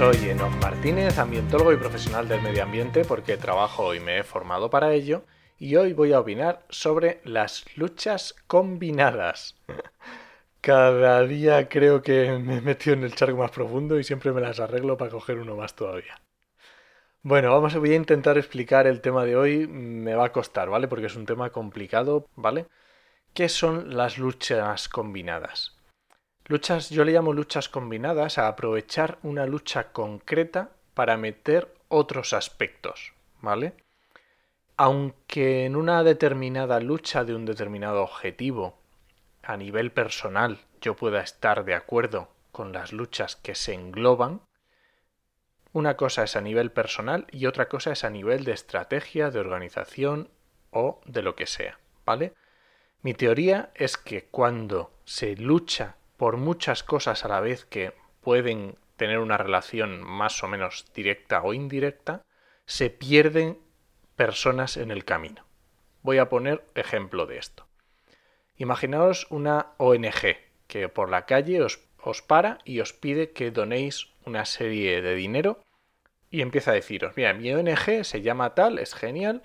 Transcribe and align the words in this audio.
Soy 0.00 0.30
Enoch 0.30 0.54
Martínez, 0.62 1.18
ambientólogo 1.18 1.74
y 1.74 1.76
profesional 1.76 2.26
del 2.26 2.40
medio 2.40 2.62
ambiente 2.62 3.04
porque 3.04 3.36
trabajo 3.36 3.94
y 3.94 4.00
me 4.00 4.16
he 4.16 4.22
formado 4.22 4.70
para 4.70 4.94
ello 4.94 5.26
y 5.58 5.76
hoy 5.76 5.92
voy 5.92 6.14
a 6.14 6.20
opinar 6.20 6.64
sobre 6.70 7.20
las 7.22 7.66
luchas 7.76 8.34
combinadas. 8.46 9.56
Cada 10.62 11.22
día 11.24 11.68
creo 11.68 12.00
que 12.00 12.38
me 12.38 12.56
he 12.56 12.60
metido 12.62 12.96
en 12.96 13.04
el 13.04 13.14
charco 13.14 13.36
más 13.36 13.50
profundo 13.50 14.00
y 14.00 14.04
siempre 14.04 14.32
me 14.32 14.40
las 14.40 14.58
arreglo 14.58 14.96
para 14.96 15.10
coger 15.10 15.36
uno 15.38 15.54
más 15.54 15.76
todavía. 15.76 16.18
Bueno, 17.20 17.52
vamos 17.52 17.76
voy 17.76 17.92
a 17.92 17.96
intentar 17.96 18.38
explicar 18.38 18.86
el 18.86 19.02
tema 19.02 19.26
de 19.26 19.36
hoy. 19.36 19.66
Me 19.66 20.14
va 20.14 20.24
a 20.24 20.32
costar, 20.32 20.70
¿vale? 20.70 20.88
Porque 20.88 21.08
es 21.08 21.16
un 21.16 21.26
tema 21.26 21.50
complicado, 21.50 22.26
¿vale? 22.36 22.68
¿Qué 23.34 23.50
son 23.50 23.94
las 23.94 24.16
luchas 24.16 24.88
combinadas? 24.88 25.78
Luchas, 26.50 26.90
yo 26.90 27.04
le 27.04 27.12
llamo 27.12 27.32
luchas 27.32 27.68
combinadas 27.68 28.36
a 28.36 28.48
aprovechar 28.48 29.20
una 29.22 29.46
lucha 29.46 29.92
concreta 29.92 30.72
para 30.94 31.16
meter 31.16 31.72
otros 31.86 32.32
aspectos, 32.32 33.12
¿vale? 33.40 33.74
Aunque 34.76 35.64
en 35.64 35.76
una 35.76 36.02
determinada 36.02 36.80
lucha 36.80 37.22
de 37.22 37.36
un 37.36 37.46
determinado 37.46 38.02
objetivo, 38.02 38.76
a 39.44 39.56
nivel 39.56 39.92
personal, 39.92 40.58
yo 40.80 40.96
pueda 40.96 41.20
estar 41.20 41.64
de 41.64 41.74
acuerdo 41.74 42.30
con 42.50 42.72
las 42.72 42.92
luchas 42.92 43.36
que 43.36 43.54
se 43.54 43.74
engloban, 43.74 44.40
una 45.72 45.96
cosa 45.96 46.24
es 46.24 46.34
a 46.34 46.40
nivel 46.40 46.72
personal 46.72 47.28
y 47.30 47.46
otra 47.46 47.68
cosa 47.68 47.92
es 47.92 48.02
a 48.02 48.10
nivel 48.10 48.42
de 48.42 48.54
estrategia, 48.54 49.30
de 49.30 49.38
organización 49.38 50.30
o 50.72 51.00
de 51.04 51.22
lo 51.22 51.36
que 51.36 51.46
sea, 51.46 51.78
¿vale? 52.04 52.34
Mi 53.02 53.14
teoría 53.14 53.70
es 53.76 53.96
que 53.96 54.24
cuando 54.24 54.90
se 55.04 55.36
lucha 55.36 55.94
por 56.20 56.36
muchas 56.36 56.82
cosas 56.82 57.24
a 57.24 57.28
la 57.28 57.40
vez 57.40 57.64
que 57.64 57.94
pueden 58.20 58.76
tener 58.96 59.20
una 59.20 59.38
relación 59.38 60.02
más 60.02 60.42
o 60.42 60.48
menos 60.48 60.84
directa 60.92 61.40
o 61.40 61.54
indirecta, 61.54 62.26
se 62.66 62.90
pierden 62.90 63.58
personas 64.16 64.76
en 64.76 64.90
el 64.90 65.06
camino. 65.06 65.46
Voy 66.02 66.18
a 66.18 66.28
poner 66.28 66.62
ejemplo 66.74 67.24
de 67.24 67.38
esto. 67.38 67.66
Imaginaos 68.58 69.28
una 69.30 69.68
ONG 69.78 70.36
que 70.66 70.90
por 70.90 71.08
la 71.08 71.24
calle 71.24 71.62
os, 71.62 71.80
os, 71.96 72.20
para 72.20 72.58
y 72.66 72.80
os 72.80 72.92
pide 72.92 73.30
que 73.30 73.50
donéis 73.50 74.10
una 74.26 74.44
serie 74.44 75.00
de 75.00 75.14
dinero 75.14 75.64
y 76.28 76.42
empieza 76.42 76.72
a 76.72 76.74
deciros, 76.74 77.16
mira, 77.16 77.32
mi 77.32 77.50
ONG 77.50 78.04
se 78.04 78.20
llama 78.20 78.54
tal, 78.54 78.78
es 78.78 78.92
genial, 78.92 79.40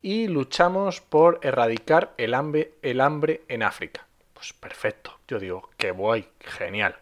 y 0.00 0.28
luchamos 0.28 1.02
por 1.02 1.38
erradicar 1.42 2.14
el 2.16 2.32
hambre, 2.32 2.72
el 2.80 3.02
hambre 3.02 3.42
en 3.48 3.62
África. 3.62 4.08
Pues 4.44 4.52
perfecto. 4.52 5.18
Yo 5.26 5.38
digo, 5.38 5.70
qué 5.78 5.90
guay, 5.90 6.28
genial. 6.38 6.98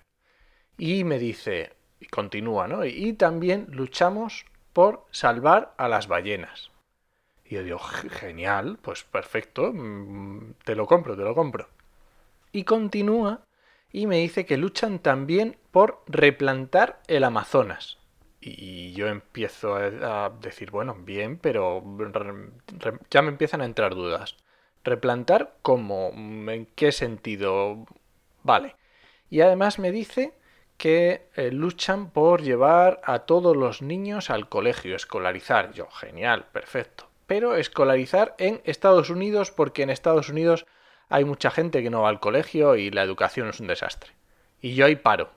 Y 0.78 1.02
me 1.02 1.18
dice, 1.18 1.72
y 1.98 2.06
continúa, 2.06 2.68
¿no? 2.68 2.84
Y 2.84 3.14
también 3.14 3.66
luchamos 3.70 4.44
por 4.72 5.06
salvar 5.10 5.74
a 5.76 5.88
las 5.88 6.06
ballenas. 6.06 6.70
Y 7.44 7.56
yo 7.56 7.64
digo, 7.64 7.80
genial, 7.80 8.78
pues 8.80 9.02
perfecto, 9.02 9.72
mm, 9.74 10.52
te 10.64 10.76
lo 10.76 10.86
compro, 10.86 11.16
te 11.16 11.24
lo 11.24 11.34
compro. 11.34 11.68
Y 12.52 12.62
continúa 12.62 13.40
y 13.90 14.06
me 14.06 14.18
dice 14.18 14.46
que 14.46 14.56
luchan 14.56 15.00
también 15.00 15.56
por 15.72 16.04
replantar 16.06 17.02
el 17.08 17.24
Amazonas. 17.24 17.98
Y 18.40 18.92
yo 18.92 19.08
empiezo 19.08 19.74
a 19.74 20.30
decir, 20.40 20.70
bueno, 20.70 20.94
bien, 20.94 21.38
pero 21.38 21.82
ya 23.10 23.22
me 23.22 23.30
empiezan 23.30 23.62
a 23.62 23.64
entrar 23.64 23.96
dudas. 23.96 24.36
Replantar 24.84 25.54
cómo, 25.62 26.10
en 26.12 26.66
qué 26.74 26.92
sentido, 26.92 27.86
vale. 28.42 28.76
Y 29.30 29.40
además 29.40 29.78
me 29.78 29.92
dice 29.92 30.34
que 30.76 31.28
eh, 31.36 31.52
luchan 31.52 32.10
por 32.10 32.42
llevar 32.42 33.00
a 33.04 33.20
todos 33.20 33.56
los 33.56 33.82
niños 33.82 34.30
al 34.30 34.48
colegio, 34.48 34.96
escolarizar. 34.96 35.72
Yo, 35.72 35.88
genial, 35.88 36.46
perfecto. 36.52 37.08
Pero 37.26 37.54
escolarizar 37.54 38.34
en 38.38 38.60
Estados 38.64 39.08
Unidos 39.08 39.52
porque 39.52 39.84
en 39.84 39.90
Estados 39.90 40.28
Unidos 40.28 40.66
hay 41.08 41.24
mucha 41.24 41.50
gente 41.50 41.82
que 41.82 41.90
no 41.90 42.02
va 42.02 42.08
al 42.08 42.20
colegio 42.20 42.74
y 42.74 42.90
la 42.90 43.02
educación 43.02 43.48
es 43.48 43.60
un 43.60 43.68
desastre. 43.68 44.12
Y 44.60 44.74
yo 44.74 44.86
ahí 44.86 44.96
paro. 44.96 45.30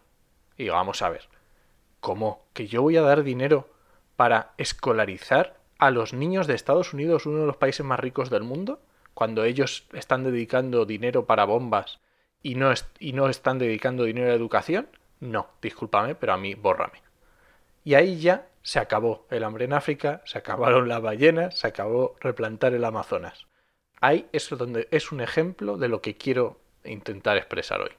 Y 0.58 0.70
vamos 0.70 1.02
a 1.02 1.10
ver. 1.10 1.30
¿Cómo? 2.00 2.46
¿Que 2.54 2.68
yo 2.68 2.82
voy 2.82 2.98
a 2.98 3.02
dar 3.02 3.24
dinero 3.24 3.70
para 4.16 4.54
escolarizar 4.58 5.58
a 5.78 5.92
los 5.92 6.14
niños 6.14 6.48
de 6.48 6.56
Estados 6.56 6.94
Unidos, 6.94 7.26
uno 7.26 7.42
de 7.42 7.46
los 7.46 7.58
países 7.58 7.86
más 7.86 8.00
ricos 8.00 8.30
del 8.30 8.44
mundo? 8.44 8.80
Cuando 9.16 9.46
ellos 9.46 9.88
están 9.94 10.24
dedicando 10.24 10.86
dinero 10.86 11.26
para 11.26 11.46
bombas 11.46 12.00
y 12.44 12.54
no, 12.54 12.72
están 13.30 13.58
dedicando 13.58 14.04
dinero 14.04 14.32
a 14.32 14.36
educación, 14.36 14.88
no, 15.20 15.48
discúlpame, 15.62 16.14
pero 16.14 16.34
a 16.34 16.38
mí 16.38 16.54
bórrame. 16.54 17.02
Y 17.84 17.96
ahí 17.96 18.20
ya 18.20 18.48
se 18.62 18.78
acabó 18.78 19.26
el 19.32 19.44
hambre 19.44 19.66
en 19.66 19.74
África, 19.74 20.22
se 20.26 20.38
acabaron 20.38 20.88
las 20.90 21.02
ballenas, 21.02 21.58
se 21.58 21.66
acabó 21.66 22.18
replantar 22.20 22.74
el 22.74 22.84
Amazonas. 22.84 23.48
Ahí 24.02 24.28
es 24.34 24.50
donde 24.50 24.88
es 24.92 25.12
un 25.12 25.22
ejemplo 25.22 25.78
de 25.78 25.88
lo 25.88 26.02
que 26.02 26.18
quiero 26.18 26.60
intentar 26.84 27.38
expresar 27.38 27.82
hoy. 27.82 27.92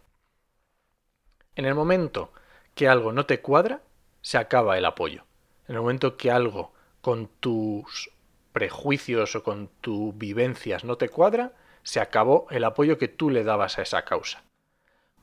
En 1.57 1.65
el 1.65 1.75
momento 1.75 2.31
que 2.75 2.89
algo 2.89 3.13
no 3.13 3.25
te 3.25 3.41
cuadra, 3.41 3.81
se 4.21 4.37
acaba 4.37 4.77
el 4.77 4.85
apoyo. 4.85 5.25
En 5.67 5.77
el 5.77 5.81
momento 5.81 6.17
que 6.19 6.31
algo 6.31 6.73
con 7.01 7.29
tus 7.41 8.11
prejuicios 8.57 9.37
o 9.37 9.43
con 9.43 9.69
tus 9.83 10.17
vivencias 10.17 10.83
no 10.83 10.97
te 10.97 11.11
cuadra, 11.11 11.53
se 11.83 12.01
acabó 12.01 12.47
el 12.49 12.65
apoyo 12.65 12.97
que 12.97 13.07
tú 13.07 13.29
le 13.29 13.45
dabas 13.45 13.77
a 13.77 13.83
esa 13.83 14.07
causa. 14.07 14.45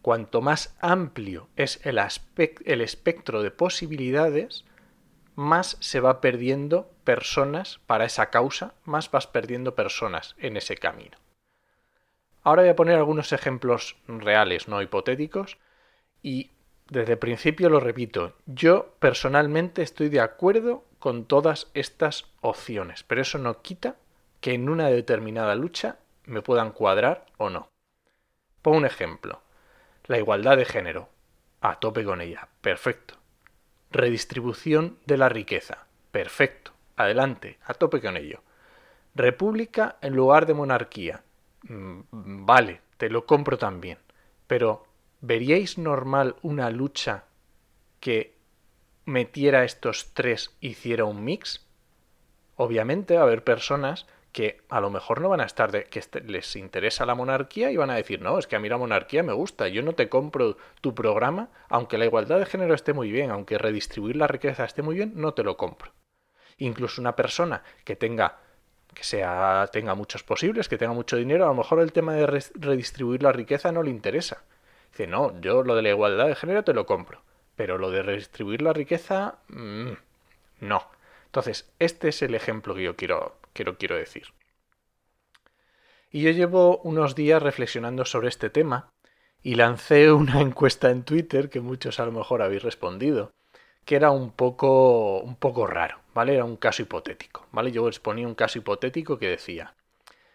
Cuanto 0.03 0.39
más 0.41 0.77
amplio 0.81 1.49
es 1.55 1.83
el, 1.83 1.99
el 2.66 2.81
espectro 2.81 3.41
de 3.41 3.49
posibilidades, 3.49 4.66
más 5.33 5.77
se 5.79 5.99
va 5.99 6.21
perdiendo 6.21 6.91
personas 7.05 7.79
para 7.88 8.05
esa 8.05 8.29
causa, 8.29 8.75
más 8.85 9.09
vas 9.09 9.25
perdiendo 9.25 9.73
personas 9.73 10.35
en 10.38 10.55
ese 10.55 10.77
camino. 10.77 11.17
Ahora 12.44 12.61
voy 12.61 12.69
a 12.69 12.75
poner 12.75 12.97
algunos 12.97 13.33
ejemplos 13.33 13.95
reales, 14.07 14.67
no 14.67 14.79
hipotéticos, 14.79 15.57
y 16.21 16.51
desde 16.88 17.13
el 17.13 17.17
principio 17.17 17.69
lo 17.69 17.79
repito, 17.79 18.35
yo 18.45 18.94
personalmente 19.00 19.81
estoy 19.81 20.09
de 20.09 20.19
acuerdo 20.19 20.85
con 21.03 21.25
todas 21.25 21.69
estas 21.74 22.31
opciones, 22.40 23.03
pero 23.03 23.19
eso 23.19 23.38
no 23.38 23.62
quita 23.62 23.97
que 24.40 24.53
en 24.53 24.69
una 24.69 24.88
determinada 24.88 25.53
lucha 25.53 25.97
me 26.24 26.41
puedan 26.41 26.72
cuadrar 26.72 27.25
o 27.36 27.50
no. 27.50 27.68
Pongo 28.62 28.78
un 28.78 28.86
ejemplo. 28.86 29.42
La 30.06 30.18
igualdad 30.18 30.56
de 30.56 30.63
género. 30.63 31.09
A 31.59 31.78
tope 31.81 32.06
con 32.06 32.22
ella. 32.22 32.47
Perfecto. 32.62 33.16
Redistribución 33.92 34.97
de 35.06 35.18
la 35.18 35.28
riqueza. 35.28 35.88
Perfecto. 36.13 36.72
Adelante. 36.96 37.59
A 37.66 37.74
tope 37.74 38.00
con 38.00 38.16
ello. 38.16 38.40
República 39.13 39.97
en 40.00 40.16
lugar 40.16 40.46
de 40.46 40.53
monarquía. 40.53 41.22
Mm, 41.63 42.46
vale, 42.46 42.80
te 42.96 43.09
lo 43.09 43.25
compro 43.25 43.58
también. 43.58 43.97
Pero, 44.47 44.88
¿veríais 45.19 45.78
normal 45.78 46.38
una 46.44 46.69
lucha 46.69 47.25
que 48.00 48.32
metiera 49.06 49.64
estos 49.64 50.13
tres, 50.13 50.56
hiciera 50.60 51.06
un 51.06 51.24
mix, 51.24 51.66
obviamente 52.56 53.16
va 53.16 53.22
a 53.22 53.24
haber 53.24 53.44
personas 53.44 54.06
que 54.31 54.62
a 54.69 54.81
lo 54.81 54.89
mejor 54.89 55.22
no 55.22 55.30
van 55.30 55.42
a 55.42 55.45
estar 55.45 55.72
de 55.72 55.83
que 55.86 56.00
este, 56.00 56.22
les 56.22 56.56
interesa 56.56 57.06
la 57.06 57.13
monarquía 57.13 57.72
y 57.72 57.77
van 57.77 57.92
a 57.92 57.95
decir, 57.95 58.22
no, 58.22 58.39
es 58.39 58.48
que 58.48 58.56
a 58.56 58.60
mí 58.60 58.68
la 58.68 58.77
monarquía 58.77 59.22
me 59.22 59.31
gusta, 59.31 59.68
yo 59.68 59.83
no 59.83 59.94
te 59.94 60.10
compro 60.10 60.57
tu 60.81 60.95
programa, 60.95 61.50
aunque 61.69 62.00
la 62.00 62.06
igualdad 62.06 62.39
de 62.39 62.48
género 62.48 62.74
esté 62.74 62.94
muy 62.94 63.12
bien, 63.12 63.30
aunque 63.30 63.60
redistribuir 63.60 64.16
la 64.16 64.27
riqueza 64.27 64.66
esté 64.66 64.81
muy 64.81 64.95
bien, 64.95 65.13
no 65.16 65.36
te 65.36 65.44
lo 65.44 65.56
compro. 65.56 65.92
Incluso 66.57 67.00
una 67.00 67.16
persona 67.16 67.63
que 67.86 67.95
tenga 67.95 68.39
que 68.94 69.04
sea 69.04 69.69
tenga 69.72 69.95
muchos 69.95 70.24
posibles, 70.24 70.69
que 70.69 70.77
tenga 70.77 70.94
mucho 70.94 71.18
dinero, 71.18 71.45
a 71.45 71.48
lo 71.48 71.56
mejor 71.56 71.80
el 71.80 71.92
tema 71.92 72.13
de 72.13 72.27
redistribuir 72.27 73.24
la 73.24 73.31
riqueza 73.31 73.72
no 73.72 73.83
le 73.83 73.89
interesa. 73.89 74.44
Dice, 74.92 75.07
no, 75.07 75.39
yo 75.42 75.63
lo 75.63 75.75
de 75.75 75.81
la 75.81 75.89
igualdad 75.89 76.27
de 76.27 76.36
género 76.36 76.63
te 76.63 76.74
lo 76.74 76.86
compro. 76.86 77.22
Pero 77.55 77.77
lo 77.77 77.91
de 77.91 78.03
redistribuir 78.03 78.61
la 78.61 78.73
riqueza, 78.73 79.39
mm, 79.50 79.91
no. 80.61 80.88
Entonces, 81.25 81.69
este 81.79 82.09
es 82.09 82.21
el 82.21 82.35
ejemplo 82.35 82.75
que 82.75 82.83
yo 82.83 82.95
quiero, 82.95 83.38
quiero, 83.53 83.95
decir. 83.95 84.27
Y 86.11 86.21
yo 86.21 86.31
llevo 86.31 86.77
unos 86.79 87.15
días 87.15 87.41
reflexionando 87.41 88.05
sobre 88.05 88.29
este 88.29 88.50
tema 88.50 88.89
y 89.41 89.55
lancé 89.55 90.11
una 90.11 90.41
encuesta 90.41 90.91
en 90.91 91.03
Twitter 91.03 91.50
que 91.50 91.59
muchos 91.59 92.00
a 92.00 92.05
lo 92.05 92.11
mejor 92.11 92.41
habéis 92.41 92.63
respondido, 92.63 93.31
que 93.85 93.95
era 93.95 94.11
un 94.11 94.31
poco, 94.31 95.19
un 95.19 95.35
poco 95.35 95.67
raro, 95.67 96.00
¿vale? 96.13 96.35
Era 96.35 96.45
un 96.45 96.57
caso 96.57 96.81
hipotético, 96.81 97.47
¿vale? 97.51 97.71
Yo 97.71 97.88
les 97.88 98.00
ponía 98.00 98.27
un 98.27 98.35
caso 98.35 98.59
hipotético 98.59 99.17
que 99.17 99.29
decía, 99.29 99.75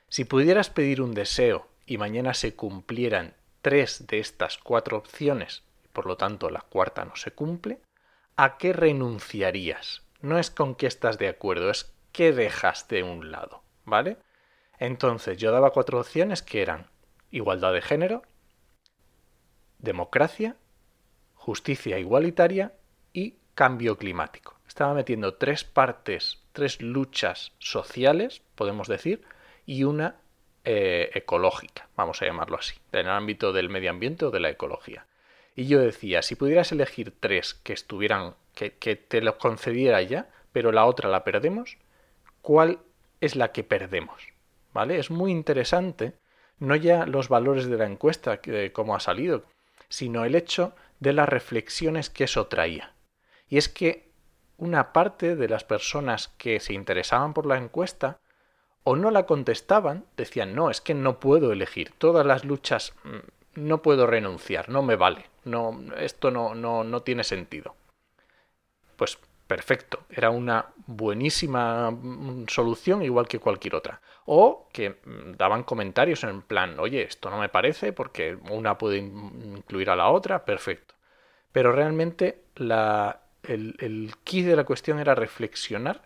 si 0.08 0.24
pudieras 0.24 0.70
pedir 0.70 1.02
un 1.02 1.14
deseo 1.14 1.68
y 1.86 1.98
mañana 1.98 2.34
se 2.34 2.54
cumplieran 2.54 3.34
tres 3.62 4.06
de 4.06 4.18
estas 4.18 4.58
cuatro 4.58 4.96
opciones, 4.96 5.62
por 5.98 6.06
lo 6.06 6.16
tanto 6.16 6.48
la 6.48 6.60
cuarta 6.60 7.04
no 7.04 7.16
se 7.16 7.32
cumple, 7.32 7.80
¿a 8.36 8.56
qué 8.56 8.72
renunciarías? 8.72 10.04
No 10.20 10.38
es 10.38 10.48
con 10.48 10.76
qué 10.76 10.86
estás 10.86 11.18
de 11.18 11.26
acuerdo, 11.26 11.70
es 11.70 11.92
qué 12.12 12.32
dejas 12.32 12.86
de 12.86 13.02
un 13.02 13.32
lado, 13.32 13.64
¿vale? 13.84 14.16
Entonces 14.78 15.38
yo 15.38 15.50
daba 15.50 15.72
cuatro 15.72 15.98
opciones 15.98 16.40
que 16.40 16.62
eran 16.62 16.86
igualdad 17.32 17.72
de 17.72 17.82
género, 17.82 18.22
democracia, 19.80 20.54
justicia 21.34 21.98
igualitaria 21.98 22.74
y 23.12 23.34
cambio 23.56 23.98
climático. 23.98 24.54
Estaba 24.68 24.94
metiendo 24.94 25.34
tres 25.34 25.64
partes, 25.64 26.40
tres 26.52 26.80
luchas 26.80 27.50
sociales, 27.58 28.40
podemos 28.54 28.86
decir, 28.86 29.24
y 29.66 29.82
una 29.82 30.14
eh, 30.64 31.10
ecológica, 31.14 31.88
vamos 31.96 32.22
a 32.22 32.26
llamarlo 32.26 32.56
así, 32.56 32.76
en 32.92 33.00
el 33.00 33.10
ámbito 33.10 33.52
del 33.52 33.68
medio 33.68 33.90
ambiente 33.90 34.26
o 34.26 34.30
de 34.30 34.38
la 34.38 34.50
ecología. 34.50 35.08
Y 35.58 35.66
yo 35.66 35.80
decía, 35.80 36.22
si 36.22 36.36
pudieras 36.36 36.70
elegir 36.70 37.12
tres 37.18 37.54
que 37.54 37.72
estuvieran, 37.72 38.36
que, 38.54 38.70
te 38.94 39.20
lo 39.20 39.38
concediera 39.38 40.00
ya, 40.02 40.30
pero 40.52 40.70
la 40.70 40.86
otra 40.86 41.08
la 41.08 41.24
perdemos, 41.24 41.78
¿cuál 42.42 42.78
es 43.20 43.34
la 43.34 43.50
que 43.50 43.64
perdemos? 43.64 44.22
¿Vale? 44.72 45.00
Es 45.00 45.10
muy 45.10 45.32
interesante, 45.32 46.12
no 46.60 46.76
ya 46.76 47.06
los 47.06 47.28
valores 47.28 47.66
de 47.66 47.76
la 47.76 47.86
encuesta, 47.86 48.40
que, 48.40 48.70
cómo 48.70 48.94
ha 48.94 49.00
salido, 49.00 49.46
sino 49.88 50.24
el 50.24 50.36
hecho 50.36 50.76
de 51.00 51.12
las 51.12 51.28
reflexiones 51.28 52.08
que 52.08 52.22
eso 52.22 52.46
traía. 52.46 52.94
Y 53.48 53.58
es 53.58 53.68
que 53.68 54.12
una 54.58 54.92
parte 54.92 55.34
de 55.34 55.48
las 55.48 55.64
personas 55.64 56.28
que 56.38 56.60
se 56.60 56.72
interesaban 56.72 57.34
por 57.34 57.46
la 57.46 57.58
encuesta 57.58 58.20
o 58.84 58.94
no 58.94 59.10
la 59.10 59.26
contestaban, 59.26 60.04
decían, 60.16 60.54
no, 60.54 60.70
es 60.70 60.80
que 60.80 60.94
no 60.94 61.18
puedo 61.18 61.50
elegir, 61.50 61.90
todas 61.98 62.24
las 62.24 62.44
luchas 62.44 62.94
mm, 63.02 63.38
no 63.58 63.82
puedo 63.82 64.06
renunciar, 64.06 64.68
no 64.68 64.82
me 64.82 64.96
vale, 64.96 65.26
no, 65.44 65.78
esto 65.96 66.30
no, 66.30 66.54
no, 66.54 66.84
no 66.84 67.02
tiene 67.02 67.24
sentido. 67.24 67.74
Pues 68.96 69.18
perfecto, 69.46 70.04
era 70.10 70.30
una 70.30 70.66
buenísima 70.86 71.90
mm, 71.90 72.46
solución 72.48 73.02
igual 73.02 73.26
que 73.26 73.38
cualquier 73.38 73.74
otra. 73.74 74.00
O 74.26 74.68
que 74.72 74.90
mm, 74.90 75.32
daban 75.36 75.64
comentarios 75.64 76.22
en 76.24 76.42
plan, 76.42 76.78
oye, 76.78 77.02
esto 77.02 77.30
no 77.30 77.38
me 77.38 77.48
parece 77.48 77.92
porque 77.92 78.36
una 78.50 78.78
puede 78.78 78.98
incluir 78.98 79.90
a 79.90 79.96
la 79.96 80.08
otra, 80.10 80.44
perfecto. 80.44 80.94
Pero 81.52 81.72
realmente 81.72 82.44
la, 82.56 83.22
el, 83.42 83.76
el 83.80 84.14
key 84.24 84.42
de 84.42 84.56
la 84.56 84.64
cuestión 84.64 84.98
era 84.98 85.14
reflexionar 85.14 86.02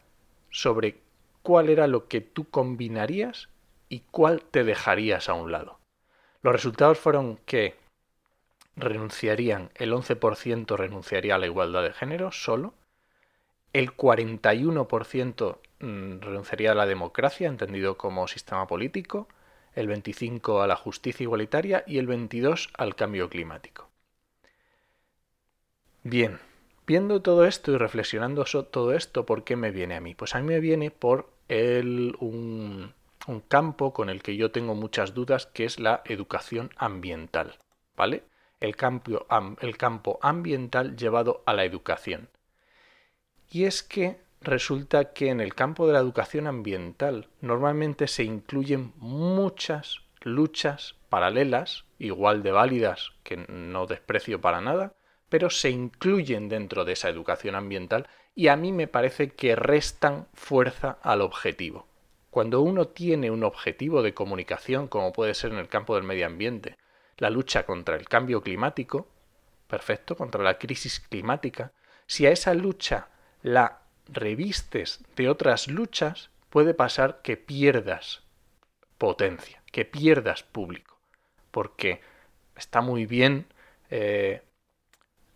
sobre 0.51 1.01
cuál 1.43 1.69
era 1.69 1.87
lo 1.87 2.07
que 2.09 2.21
tú 2.21 2.49
combinarías 2.49 3.49
y 3.89 4.01
cuál 4.11 4.43
te 4.43 4.65
dejarías 4.65 5.29
a 5.29 5.35
un 5.35 5.51
lado. 5.53 5.79
Los 6.43 6.53
resultados 6.53 6.99
fueron 6.99 7.39
que 7.45 7.75
renunciarían, 8.77 9.71
el 9.75 9.93
11% 9.93 10.77
renunciaría 10.77 11.35
a 11.35 11.39
la 11.39 11.47
igualdad 11.47 11.83
de 11.83 11.93
género 11.93 12.33
solo, 12.33 12.75
el 13.73 13.97
41% 13.97 15.59
mm, 15.81 16.21
renunciaría 16.21 16.73
a 16.73 16.75
la 16.75 16.87
democracia, 16.87 17.49
entendido 17.49 17.97
como 17.97 18.29
sistema 18.29 18.67
político, 18.67 19.29
el 19.75 19.89
25% 19.89 20.63
a 20.63 20.67
la 20.67 20.77
justicia 20.77 21.25
igualitaria 21.25 21.85
y 21.87 21.99
el 21.99 22.07
22% 22.07 22.71
al 22.77 22.95
cambio 22.95 23.29
climático. 23.31 23.89
Bien, 26.05 26.39
viendo 26.87 27.23
todo 27.23 27.47
esto 27.47 27.73
y 27.73 27.77
reflexionando 27.79 28.45
sobre 28.45 28.67
todo 28.69 28.93
esto, 28.93 29.25
¿por 29.25 29.45
qué 29.45 29.57
me 29.57 29.71
viene 29.71 29.95
a 29.95 30.01
mí? 30.01 30.15
Pues 30.15 30.35
a 30.35 30.41
mí 30.41 30.47
me 30.47 30.61
viene 30.61 30.91
por 30.91 31.31
el, 31.49 32.17
un, 32.19 32.93
un 33.27 33.41
campo 33.41 33.93
con 33.93 34.11
el 34.11 34.23
que 34.23 34.37
yo 34.37 34.51
tengo 34.51 34.75
muchas 34.75 35.15
dudas, 35.15 35.47
que 35.47 35.65
es 35.65 35.79
la 35.79 36.03
educación 36.05 36.71
ambiental. 36.77 37.59
¿Vale? 37.97 38.25
El 38.63 38.77
campo, 38.77 39.27
el 39.61 39.77
campo 39.77 40.21
ambiental 40.23 40.97
llevado 40.97 41.43
a 41.47 41.53
la 41.53 41.65
educación. 41.65 42.29
Y 43.51 43.65
es 43.65 43.83
que 43.83 44.21
resulta 44.41 45.13
que 45.13 45.31
en 45.31 45.41
el 45.41 45.57
campo 45.57 45.89
de 45.89 45.95
la 45.95 45.99
educación 45.99 46.47
ambiental 46.47 47.27
normalmente 47.41 48.07
se 48.07 48.23
incluyen 48.23 48.93
muchas 48.99 50.03
luchas 50.21 50.95
paralelas, 51.09 51.87
igual 51.99 52.45
de 52.45 52.53
válidas, 52.53 53.11
que 53.25 53.37
no 53.49 53.87
desprecio 53.87 54.41
para 54.41 54.61
nada, 54.61 54.95
pero 55.29 55.51
se 55.51 55.71
incluyen 55.71 56.49
dentro 56.49 56.85
de 56.85 56.93
esa 56.93 57.09
educación 57.09 57.57
ambiental 57.57 58.07
y 58.33 58.47
a 58.47 58.55
mí 58.55 58.71
me 58.71 58.87
parece 58.87 59.31
que 59.31 59.57
restan 59.57 60.29
fuerza 60.35 60.99
al 61.03 61.21
objetivo. 61.21 61.89
Cuando 62.31 62.61
uno 62.61 62.87
tiene 62.87 63.33
un 63.33 63.43
objetivo 63.43 64.03
de 64.03 64.15
comunicación, 64.15 64.87
como 64.87 65.13
puede 65.13 65.35
ser 65.35 65.51
en 65.51 65.59
el 65.59 65.69
campo 65.69 65.97
del 65.97 66.05
medio 66.05 66.27
ambiente, 66.27 66.77
la 67.23 67.31
lucha 67.31 67.65
contra 67.65 67.95
el 67.95 68.09
cambio 68.09 68.43
climático, 68.43 69.07
perfecto, 69.69 70.17
contra 70.17 70.43
la 70.43 70.59
crisis 70.59 70.99
climática, 70.99 71.71
si 72.05 72.27
a 72.27 72.33
esa 72.33 72.53
lucha 72.53 73.11
la 73.43 73.83
revistes 74.09 75.05
de 75.15 75.29
otras 75.29 75.69
luchas, 75.69 76.31
puede 76.51 76.75
pasar 76.75 77.23
que 77.23 77.37
pierdas 77.37 78.25
potencia, 78.99 79.63
que 79.71 79.85
pierdas 79.85 80.43
público, 80.43 80.99
porque 81.53 82.01
está 82.57 82.81
muy 82.81 83.07
bien 83.07 83.47
eh, 83.91 84.43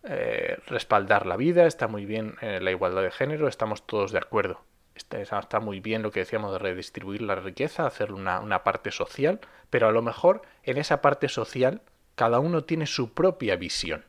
eh, 0.03 0.57
respaldar 0.67 1.25
la 1.25 1.37
vida, 1.37 1.67
está 1.67 1.87
muy 1.87 2.05
bien 2.05 2.35
eh, 2.41 2.59
la 2.61 2.71
igualdad 2.71 3.03
de 3.03 3.11
género, 3.11 3.47
estamos 3.47 3.87
todos 3.87 4.11
de 4.11 4.17
acuerdo. 4.17 4.61
Está, 4.97 5.21
está, 5.21 5.59
muy 5.59 5.79
bien 5.79 6.01
lo 6.01 6.11
que 6.11 6.21
decíamos 6.21 6.51
de 6.51 6.59
redistribuir 6.59 7.21
la 7.21 7.35
riqueza, 7.35 7.85
hacer 7.85 8.11
una, 8.11 8.39
una 8.39 8.63
parte 8.63 8.91
social, 8.91 9.39
pero 9.69 9.87
a 9.87 9.91
lo 9.91 10.01
mejor 10.01 10.41
en 10.63 10.77
esa 10.77 11.01
parte 11.01 11.29
social 11.29 11.81
cada 12.15 12.39
uno 12.39 12.63
tiene 12.63 12.87
su 12.87 13.13
propia 13.13 13.55
visión. 13.55 14.05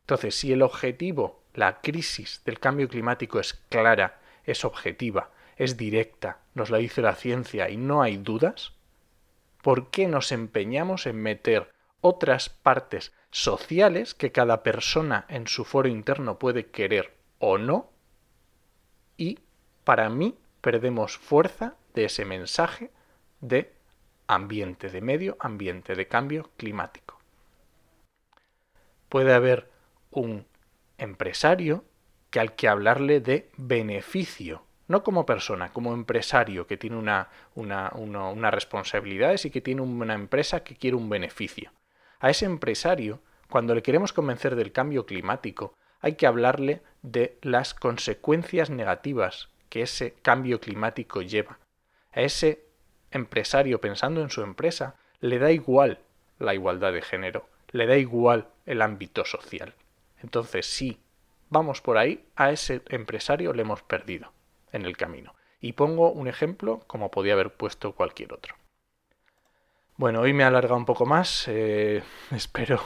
Entonces, 0.00 0.34
si 0.34 0.52
el 0.52 0.62
objetivo, 0.62 1.42
la 1.54 1.80
crisis 1.80 2.42
del 2.44 2.60
cambio 2.60 2.88
climático 2.88 3.40
es 3.40 3.54
clara, 3.68 4.20
es 4.44 4.64
objetiva, 4.64 5.30
es 5.56 5.76
directa, 5.76 6.38
nos 6.54 6.70
la 6.70 6.78
dice 6.78 7.02
la 7.02 7.14
ciencia 7.14 7.68
y 7.68 7.76
no 7.76 8.00
hay 8.00 8.16
dudas, 8.16 8.72
¿por 9.62 9.90
qué 9.90 10.06
nos 10.06 10.32
empeñamos 10.32 11.06
en 11.06 11.20
meter 11.20 11.72
otras 12.00 12.48
partes 12.48 13.12
sociales 13.30 14.14
que 14.14 14.32
cada 14.32 14.62
persona 14.62 15.26
en 15.28 15.46
su 15.46 15.64
foro 15.64 15.88
interno 15.88 16.38
puede 16.38 16.66
querer 16.66 17.14
o 17.38 17.58
no. 17.58 17.90
Y 19.16 19.38
para 19.88 20.10
mí 20.10 20.36
perdemos 20.60 21.16
fuerza 21.16 21.76
de 21.94 22.04
ese 22.04 22.26
mensaje 22.26 22.90
de 23.40 23.72
ambiente, 24.26 24.90
de 24.90 25.00
medio 25.00 25.38
ambiente, 25.40 25.94
de 25.94 26.06
cambio 26.06 26.50
climático. 26.58 27.18
Puede 29.08 29.32
haber 29.32 29.70
un 30.10 30.44
empresario 30.98 31.86
que 32.28 32.38
al 32.38 32.54
que 32.54 32.68
hablarle 32.68 33.20
de 33.20 33.50
beneficio, 33.56 34.62
no 34.88 35.02
como 35.02 35.24
persona, 35.24 35.72
como 35.72 35.94
empresario 35.94 36.66
que 36.66 36.76
tiene 36.76 36.98
una, 36.98 37.30
una, 37.54 37.90
una, 37.94 38.50
responsabilidades 38.50 39.46
y 39.46 39.50
que 39.50 39.62
tiene 39.62 39.80
una 39.80 40.12
empresa 40.12 40.64
que 40.64 40.76
quiere 40.76 40.98
un 40.98 41.08
beneficio. 41.08 41.72
A 42.20 42.28
ese 42.28 42.44
empresario, 42.44 43.22
cuando 43.48 43.74
le 43.74 43.80
queremos 43.80 44.12
convencer 44.12 44.54
del 44.54 44.70
cambio 44.70 45.06
climático, 45.06 45.72
hay 46.00 46.16
que 46.16 46.26
hablarle 46.26 46.82
de 47.00 47.38
las 47.40 47.72
consecuencias 47.72 48.68
negativas 48.68 49.48
que 49.68 49.82
ese 49.82 50.14
cambio 50.22 50.60
climático 50.60 51.22
lleva. 51.22 51.58
A 52.12 52.22
ese 52.22 52.64
empresario 53.10 53.80
pensando 53.80 54.22
en 54.22 54.30
su 54.30 54.42
empresa 54.42 54.96
le 55.20 55.38
da 55.38 55.50
igual 55.50 55.98
la 56.38 56.54
igualdad 56.54 56.92
de 56.92 57.02
género, 57.02 57.48
le 57.70 57.86
da 57.86 57.96
igual 57.96 58.48
el 58.66 58.82
ámbito 58.82 59.24
social. 59.24 59.74
Entonces, 60.22 60.66
si 60.66 61.00
vamos 61.50 61.80
por 61.80 61.98
ahí, 61.98 62.26
a 62.36 62.50
ese 62.50 62.82
empresario 62.88 63.52
le 63.52 63.62
hemos 63.62 63.82
perdido 63.82 64.32
en 64.72 64.84
el 64.84 64.96
camino. 64.96 65.34
Y 65.60 65.72
pongo 65.72 66.10
un 66.10 66.28
ejemplo 66.28 66.80
como 66.86 67.10
podía 67.10 67.32
haber 67.32 67.52
puesto 67.52 67.92
cualquier 67.92 68.32
otro. 68.32 68.54
Bueno, 69.96 70.20
hoy 70.20 70.32
me 70.32 70.44
he 70.44 70.72
un 70.72 70.84
poco 70.84 71.06
más. 71.06 71.46
Eh, 71.48 72.02
espero 72.30 72.80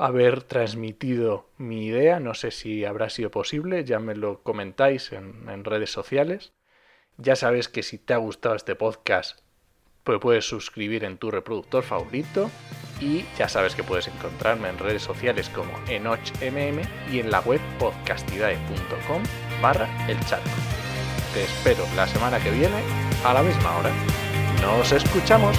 haber 0.00 0.42
transmitido 0.42 1.48
mi 1.56 1.86
idea. 1.86 2.20
No 2.20 2.34
sé 2.34 2.50
si 2.50 2.84
habrá 2.84 3.10
sido 3.10 3.30
posible. 3.30 3.84
Ya 3.84 3.98
me 3.98 4.14
lo 4.14 4.42
comentáis 4.42 5.12
en, 5.12 5.64
redes 5.64 5.90
sociales. 5.90 6.52
Ya 7.16 7.36
sabes 7.36 7.68
que 7.68 7.82
si 7.82 7.98
te 7.98 8.14
ha 8.14 8.18
gustado 8.18 8.54
este 8.54 8.76
podcast, 8.76 9.40
pues 10.04 10.18
puedes 10.20 10.44
suscribir 10.44 11.04
en 11.04 11.18
tu 11.18 11.30
reproductor 11.30 11.82
favorito. 11.82 12.50
Y 13.00 13.24
ya 13.36 13.48
sabes 13.48 13.74
que 13.74 13.84
puedes 13.84 14.08
encontrarme 14.08 14.68
en 14.68 14.78
redes 14.78 15.02
sociales 15.02 15.48
como 15.50 15.72
enochmm 15.88 16.80
y 17.12 17.20
en 17.20 17.30
la 17.30 17.40
web 17.40 17.60
podcastidae.com 17.78 19.22
barra 19.62 19.88
el 20.08 20.18
charco. 20.26 20.48
Te 21.34 21.44
espero 21.44 21.84
la 21.94 22.06
semana 22.06 22.40
que 22.40 22.50
viene 22.50 22.82
a 23.24 23.34
la 23.34 23.42
misma 23.42 23.76
hora. 23.76 23.92
¡Nos 24.62 24.90
escuchamos! 24.90 25.56